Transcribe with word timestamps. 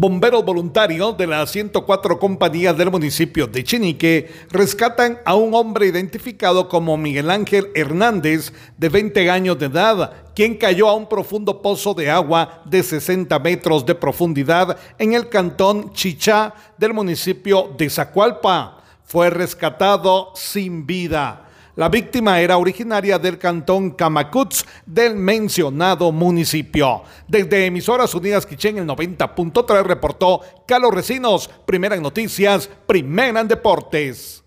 Bomberos 0.00 0.44
voluntarios 0.44 1.18
de 1.18 1.26
las 1.26 1.50
104 1.50 2.20
compañías 2.20 2.78
del 2.78 2.88
municipio 2.88 3.48
de 3.48 3.64
Chinique 3.64 4.30
rescatan 4.48 5.18
a 5.24 5.34
un 5.34 5.52
hombre 5.54 5.88
identificado 5.88 6.68
como 6.68 6.96
Miguel 6.96 7.28
Ángel 7.32 7.72
Hernández, 7.74 8.52
de 8.76 8.90
20 8.90 9.28
años 9.28 9.58
de 9.58 9.66
edad, 9.66 10.12
quien 10.36 10.54
cayó 10.54 10.88
a 10.88 10.94
un 10.94 11.08
profundo 11.08 11.60
pozo 11.60 11.94
de 11.94 12.08
agua 12.08 12.62
de 12.64 12.84
60 12.84 13.36
metros 13.40 13.84
de 13.84 13.96
profundidad 13.96 14.78
en 15.00 15.14
el 15.14 15.28
cantón 15.28 15.92
Chichá 15.92 16.54
del 16.76 16.94
municipio 16.94 17.74
de 17.76 17.90
Zacualpa. 17.90 18.78
Fue 19.04 19.30
rescatado 19.30 20.30
sin 20.36 20.86
vida. 20.86 21.47
La 21.78 21.88
víctima 21.88 22.40
era 22.40 22.58
originaria 22.58 23.20
del 23.20 23.38
cantón 23.38 23.92
Camacuts 23.92 24.66
del 24.84 25.14
mencionado 25.14 26.10
municipio. 26.10 27.04
Desde 27.28 27.66
Emisoras 27.66 28.12
Unidas 28.16 28.44
Quichén, 28.46 28.78
el 28.78 28.86
90.3 28.88 29.84
reportó 29.84 30.40
Carlos 30.66 30.92
Recinos, 30.92 31.48
primera 31.64 31.94
en 31.94 32.02
noticias, 32.02 32.68
primera 32.84 33.42
en 33.42 33.46
deportes. 33.46 34.42